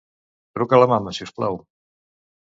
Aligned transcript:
Truca 0.57 0.77
a 0.77 0.79
la 0.81 0.87
mama, 0.93 1.13
si 1.17 1.25
us 1.27 1.33
plau. 1.41 1.59